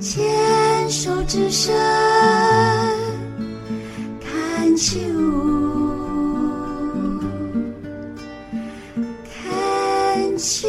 [0.00, 1.74] 牵手之声
[4.20, 4.98] 看秋，
[9.24, 10.68] 看秋。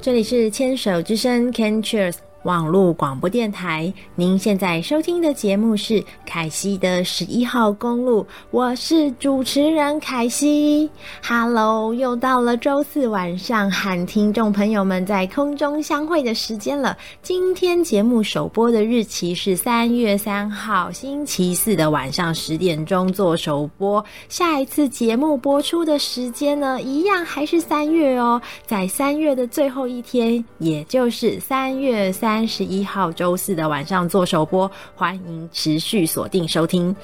[0.00, 2.16] 这里是牵手之声 Can Cheers。
[2.44, 10.90] 网络广播电台，您现在收听的节目是凯西的十一号公路，我是主持人凯西。
[11.24, 16.96] Hello，又到了周四晚上和听众朋友们在空中相会的时间了。
[17.22, 24.04] 今天节目首播的日期是三月三号星期四的晚上十点钟做首播。
[24.28, 32.31] 下一次节目播出的时间呢，一样还是三月哦，在三月的最后一天，也就是三月三。
[32.32, 36.96] 三十一号周四的晚上做首播，欢迎持续锁定收听。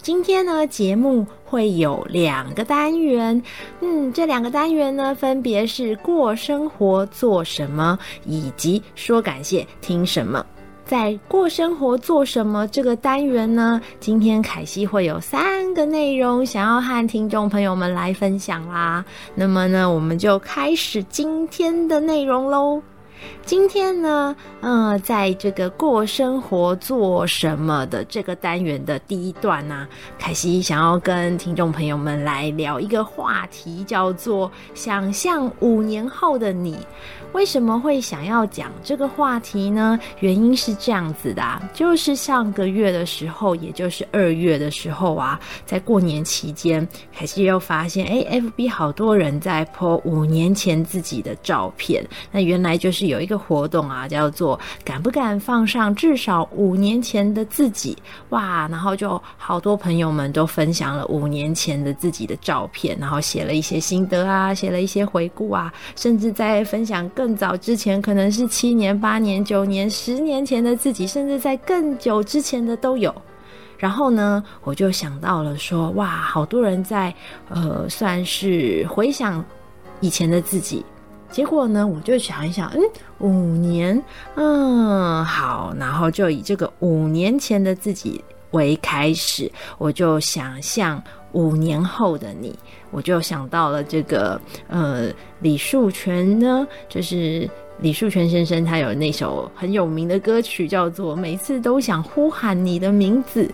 [0.00, 3.42] 今天呢，节目会有两个单元，
[3.80, 10.46] 嗯，这两个单元呢，分别是过生活做什么，以及说感谢听什么。
[10.86, 19.04] 在过生活做什么这个单元呢，今天凯西会有三个内容想要和听众朋友们来分享啦。
[19.34, 22.80] 那么呢，我们就开始今天的内容喽。
[23.44, 29.86] 今天呢，呃，在这个过生活做什么的这个单元的第一段呢，
[30.18, 36.78] 凯西想要跟听众朋友们来聊一个话题，叫做“想象五年后的你”。
[37.32, 39.98] 为什么会想要讲这个话题呢？
[40.20, 52.04] 原因是这样子的啊，就是上个月的时候，也就是二月的时候啊，在过年期间，凯西又发现，哎，FB 好多人在 po 五年前自己的照片。
[52.32, 57.96] 那原来就是有一个活动啊，叫做“敢不敢放上至少五年前的自己”。
[58.30, 67.08] 哇，然后就好多朋友们都分享了五年前的自己的照片，然后写了一些心得啊，写了一些回顾啊，甚至在分享。
[67.18, 73.12] 更早之前，可能是七年、八年、九年、十年前的自己，甚至在更久之前的都有。
[73.76, 77.12] 然后呢，我就想到了说，哇，好多人在
[77.48, 79.44] 呃，算是回想
[79.98, 80.84] 以前的自己。
[81.28, 82.80] 结果呢，我就想一想，嗯，
[83.18, 84.00] 五年，
[84.36, 91.02] 嗯，好，然后就以这个五年前的自己为开始，我就想象
[91.32, 92.58] 五年后的你。
[92.90, 97.48] 我就想到了这个，呃，李树全呢，就是
[97.80, 103.44] 李树全先生，他有那首很有名的歌曲，叫做《每次都想呼喊你的名字》。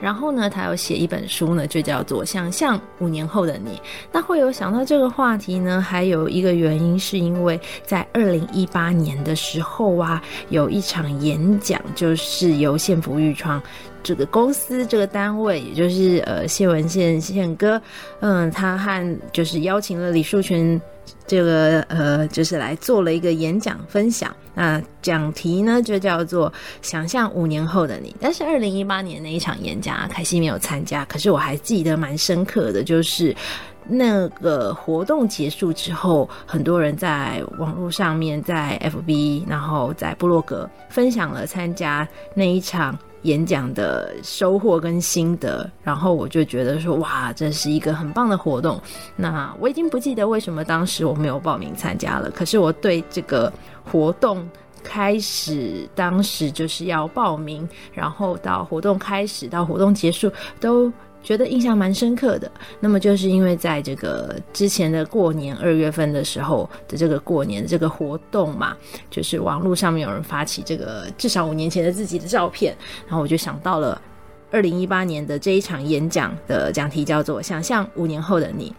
[0.00, 3.76] 然后呢，他有写一本书呢，就叫做《想象五年后的你》。
[4.12, 13.62] 那会有想到这个话题呢，还有一个原因，是因为在二零一八年的时候啊，有一场演讲，就是由幸福育创。
[14.04, 17.80] 这个公司这个单位，也就是呃谢文宪宪哥，
[18.20, 20.78] 嗯，他和就是邀请了李树群，
[21.26, 24.36] 这个呃就是来做了一个演讲分享。
[24.54, 28.14] 那讲题呢就叫做“想象五年后的你”。
[28.20, 33.34] 但是二零一八年那一场演讲，凯西没有参加，可是我还记得蛮深刻的，就是
[33.88, 42.96] 那个活动结束之后，很多人在网络上面，在 FB，然后在部落格分享了参加那一场。
[43.24, 48.80] 演讲的收获跟心得，然后我就觉得说，哇，这是一个很棒的活动。
[49.16, 53.52] 那我已经不记得为什么当时我没有报名参加了，可是我对这个
[53.84, 54.48] 活动
[54.82, 60.30] 开始，当时就是要报名，然后到活动开始到活动结束
[60.60, 60.92] 都。
[61.24, 62.48] 觉得印象蛮深刻的，
[62.78, 68.76] 那么就是因为在这个之前的过年二月份的时候的这个过年的这个活动嘛，
[69.10, 72.76] 就是网络上面有人发起这个至少五年前的自己的照片，
[73.08, 74.00] 然后我就想到了。
[74.50, 78.72] 二零一八年的这一场演讲的讲题叫做“想象五年后的你”，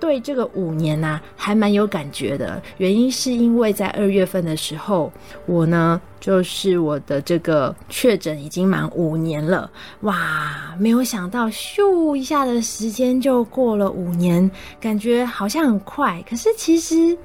[0.00, 2.60] 对这个五年呐、啊、还蛮有感觉的。
[2.78, 5.12] 原因是因为在二月份的时候，
[5.46, 10.74] 我呢就是我的这个确诊已经满五年了，哇！
[10.78, 17.16] 没有想到咻一下的时间就过了五年，感觉好像很快，可是其实。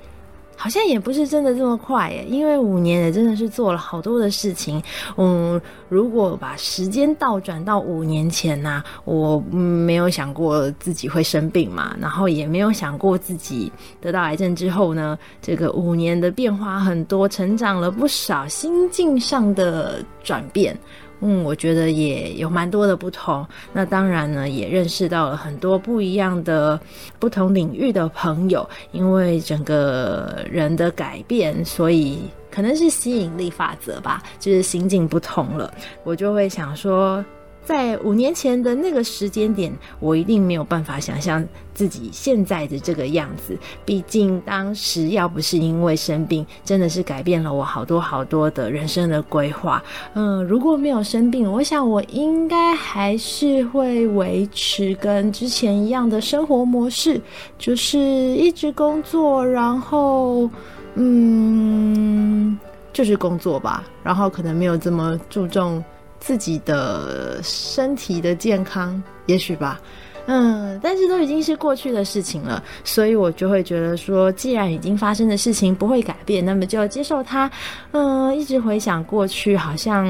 [0.56, 4.82] 好像也不是真的这么快耶，因为五年也真的是做了好多的事情。
[5.18, 13.72] 嗯，如果把时间倒转到五年前呢、我没有想过自己会生病嘛，然后也没有想过自己
[14.02, 20.78] 得到癌症之后呢，这个五年的变化很多，成长了不少，心境上的转变。
[21.22, 23.46] 嗯，我觉得也有蛮多的不同。
[23.74, 26.80] 那当然呢，也认识到了很多不一样的
[27.20, 28.68] 不同领域的朋友。
[28.92, 32.20] 因为整个人的改变，所以
[32.52, 35.74] 可能是吸引力法则吧，就是心境不同了。
[36.04, 37.24] 我就会想说，
[37.66, 43.58] 在五年前的那个时间点，我一定没有办法想象自己现在的这个样子。
[43.84, 49.84] 毕竟当时要不是因为生病，真的是改变了我好多好多的人生的规划。
[50.14, 57.20] 嗯，如果没有生病，我想我应该还是会维持跟之前一样的生活模式，
[57.58, 60.48] 就是一直工作，然后
[60.94, 62.56] 嗯，
[62.94, 65.84] 就是工作吧，然后可能没有这么注重。
[66.26, 69.80] 自己的身体的健康，也许吧，
[70.26, 77.52] 嗯，但是都已经是过去的事情了，所以我就会觉得说，既然已经发生的事情不会改变，那么就接受它。
[77.92, 80.08] 嗯，一直回想过去，好像，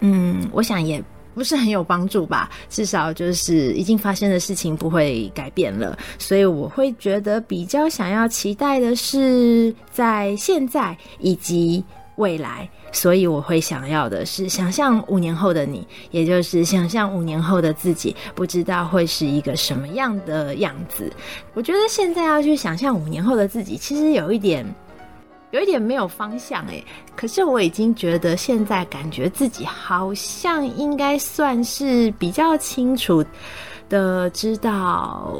[0.00, 1.00] 嗯，我想也
[1.32, 2.50] 不是很有帮助吧。
[2.68, 11.84] 至少就是已经发生的事情不会改变了，所以我会觉得比较想要期待的是在现在以及
[12.18, 12.68] 未来。
[12.92, 21.12] 所以我会想要的是想象五年后的你，也就是想象五年后的自己，不知道会是一个什么样的样子。
[21.52, 24.64] 我觉得现在要去想象五年后的自己，其实有一点，
[25.50, 26.82] 有一点没有方向诶。
[27.14, 33.22] 可是我已经觉得现在感觉自己好像应该算是比较清楚
[33.90, 35.34] 的知道。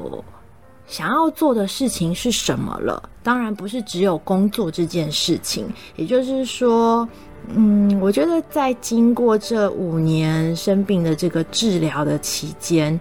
[0.88, 3.10] 想要做的事情是什么了？
[3.22, 5.66] 当然不是只有工作这件事情。
[5.96, 7.06] 也就是说，
[7.48, 12.98] 嗯，我觉得在经过这五年生病的这个治疗的期间，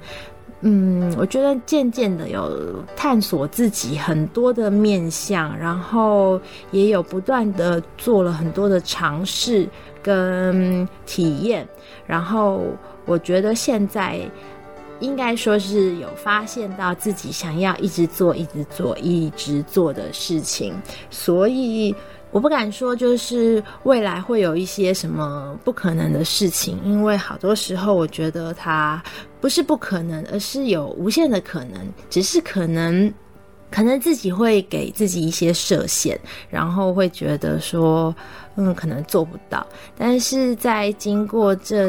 [0.59, 6.39] 嗯，我觉得渐渐的有探索自己很多的面向，然后
[6.71, 9.65] 也有不断的做了很多的尝试
[10.03, 11.65] 跟体验，
[12.05, 12.65] 然后
[13.05, 14.29] 我觉得现在。
[14.99, 20.73] 应该说是有发现到自己想要一直做、一直做、一直做的事情，
[21.09, 21.95] 所以
[22.31, 29.01] 我不敢说就是未来会有一些什么不可能的事情，因为好多时候我觉得它
[29.39, 31.79] 不是不可能，而是有无限的可能，
[32.09, 33.13] 只是可能
[33.69, 36.19] 可能自己会给自己一些设限，
[36.49, 38.15] 然后会觉得说
[38.55, 39.65] 嗯，可能做不到，
[39.95, 41.87] 但是在经过这。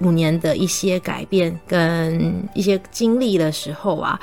[0.00, 4.20] 五年的一些改变跟一些经历的时候啊，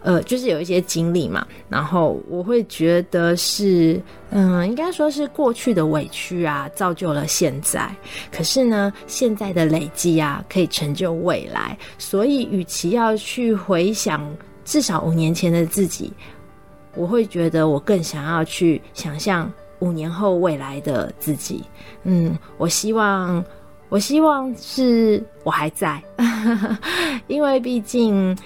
[0.00, 4.00] 呃，就是有一些经历嘛，然后我会觉得是，
[4.30, 7.90] 嗯，应该说是过去的委屈啊，造就了现在。
[8.30, 11.76] 可是呢，现在的累积啊，可以成就未来。
[11.98, 14.24] 所以，与其要去回想
[14.64, 16.12] 至少五年前的自己，
[16.94, 21.62] 我会觉得我更想要去想象五年后未来的自己。
[22.04, 23.44] 嗯，我希望。
[23.88, 26.02] 我希望是我还在，
[27.26, 28.36] 因为毕竟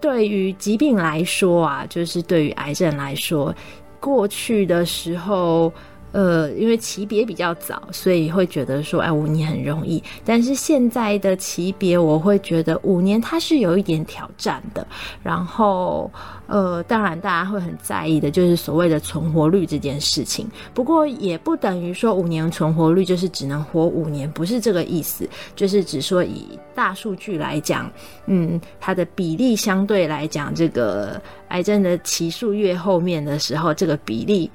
[0.00, 3.54] 对于疾病来说啊，就是对于癌症来说，
[4.00, 5.72] 过去的时候。
[6.16, 10.02] 呃，因为期别比较早，所以会觉得说，哎，五年很容易。
[10.24, 14.86] 但是现在的期别，我会觉得五年它是有一点挑战的。
[15.22, 16.10] 然后，
[16.46, 20.48] 呃，当然大家会很在意的就是所谓的存活率这件事情。
[20.72, 25.28] 不过也不等于说五年存活率就是只能活五年，不是这个意思。
[25.54, 27.92] 就是只说以大数据来讲，
[28.24, 34.50] 嗯，它的比例相对来讲，这个癌症的期数越后面的时候，这个比例。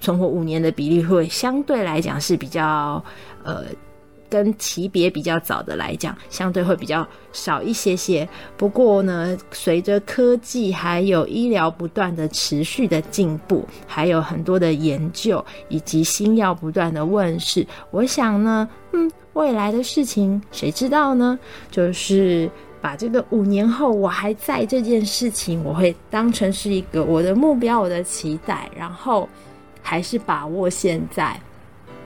[0.00, 3.02] 存活五年的比例会相对来讲是比较，
[3.42, 3.64] 呃，
[4.28, 8.28] 跟级别比较早的来讲，相对会比较少一些些。
[8.56, 21.38] 不过呢，随着科技还有医疗不断的持续的进步，还有很多的研究以及新药不断的问世，我想呢，嗯，未来的事情谁知道呢？
[21.70, 22.50] 就是
[22.80, 29.28] 把这个五年后我还在这件事情，我会当成是一个我的目标，我的期待，然后。
[29.88, 31.40] 还是把握现在，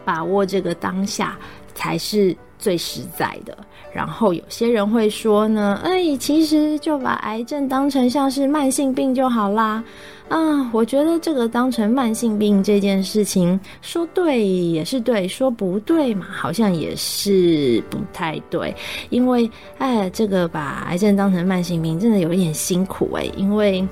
[0.05, 1.35] 把握这个当下
[1.75, 3.57] 才是最实在的。
[3.91, 9.83] 然后有些人会说呢，哎，其实就把癌症当成像是慢性病就好啦。
[10.29, 18.77] 啊，我觉得这个当成慢性病这件事情，说对也是对，说不对嘛，好像也是不太对。
[19.09, 23.89] 因为，哎，这个把癌症当成慢性病，真的有一点辛苦哎，因为。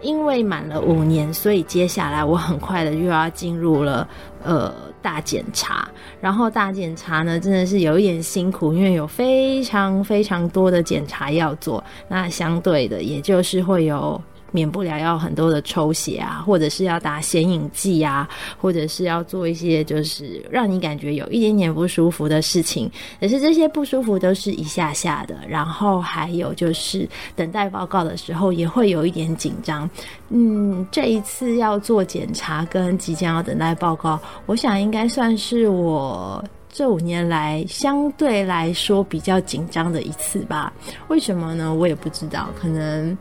[0.00, 4.08] 因为满了五年，所以接下来我很快的又要进入了
[4.42, 5.88] 呃大检查，
[6.20, 14.20] 然后大检查呢真的是有一点辛苦，因为有非常非常多的检查要做，那相对的也就是会有。
[14.52, 18.28] 免不了要很多的抽血啊，或者是要打显影剂啊，
[18.58, 22.90] 或者是要做一些就是让你感觉有一点点不舒服的事情。
[23.20, 29.88] 可是这些不舒服都是一下下的，然后还有就是等待报告的时候也会有一点紧张。
[30.28, 40.72] 嗯，这一次要做检查跟即将要等待报告，我想应该算是我这五年来相对来说比较紧张的一次吧。
[41.08, 41.74] 为什么呢？
[41.74, 43.16] 我也不知道，可能。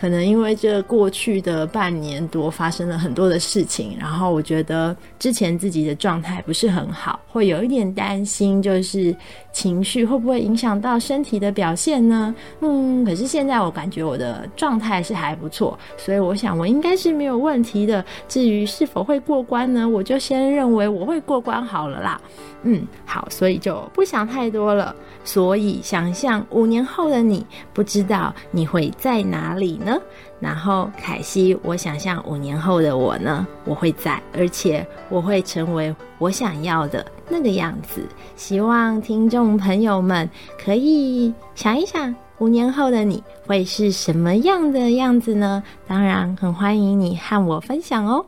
[0.00, 9.14] 可能因为这过去的半年多发生了很多的事情，然后我觉得之前自己的状态不是很好，会有一点担心，就是
[9.52, 12.34] 情绪会不会影响到身体的表现呢？
[12.60, 18.04] 嗯，可是现在我感觉我的状态是还不错，所以我想我应该是没有问题的。
[18.28, 22.20] 至于是否会过关呢，我就先认为我会过关好了啦。
[22.62, 24.94] 嗯，好，所以就不想太多了。
[25.24, 29.98] 所以想象五年后的你，不知道你会在哪里呢？
[30.38, 38.02] 然后凯西，我想象五年后的我呢，我会在，而且我会成为我想要的那个样子。
[38.36, 40.28] 希望听众朋友们
[40.62, 45.62] 可以想一想，五年后的你会是什么样的样子呢？
[45.86, 48.26] 当然，很欢迎你和我分享哦。